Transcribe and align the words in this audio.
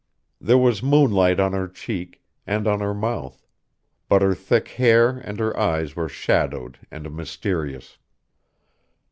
There 0.39 0.57
was 0.57 0.81
moonlight 0.81 1.39
on 1.39 1.53
her 1.53 1.67
cheek, 1.67 2.23
and 2.47 2.65
on 2.67 2.79
her 2.79 2.95
mouth; 2.95 3.45
but 4.09 4.23
her 4.23 4.33
thick 4.33 4.69
hair 4.69 5.19
and 5.19 5.37
her 5.39 5.55
eyes 5.55 5.95
were 5.95 6.09
shadowed 6.09 6.79
and 6.89 7.15
mysterious. 7.15 7.99